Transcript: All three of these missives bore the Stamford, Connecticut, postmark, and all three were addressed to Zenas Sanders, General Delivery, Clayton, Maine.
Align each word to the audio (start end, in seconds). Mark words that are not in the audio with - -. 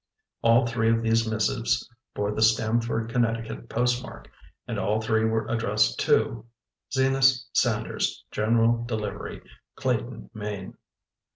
All 0.41 0.65
three 0.65 0.89
of 0.89 1.03
these 1.03 1.29
missives 1.29 1.87
bore 2.15 2.31
the 2.31 2.41
Stamford, 2.41 3.11
Connecticut, 3.11 3.69
postmark, 3.69 4.31
and 4.67 4.79
all 4.79 4.99
three 4.99 5.25
were 5.25 5.45
addressed 5.47 5.99
to 5.99 6.43
Zenas 6.91 7.45
Sanders, 7.53 8.25
General 8.31 8.83
Delivery, 8.85 9.43
Clayton, 9.75 10.31
Maine. 10.33 10.75